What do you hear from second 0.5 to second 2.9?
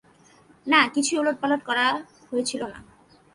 না, কিছুই ওলট-পালট করা হয়েছিল না।